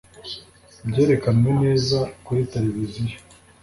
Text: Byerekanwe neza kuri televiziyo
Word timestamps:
Byerekanwe 0.87 1.49
neza 1.63 1.99
kuri 2.25 2.41
televiziyo 2.53 3.17